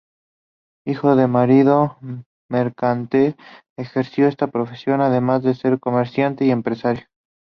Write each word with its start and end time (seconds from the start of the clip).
Hijo 0.87 1.15
de 1.15 1.25
un 1.25 1.31
marino 1.31 1.99
mercante, 2.49 3.35
ejerció 3.77 4.27
esta 4.27 4.47
profesión 4.47 4.99
además 4.99 5.43
de 5.43 5.53
ser 5.53 5.79
comerciante 5.79 6.43
y 6.43 6.49
empresario. 6.49 7.03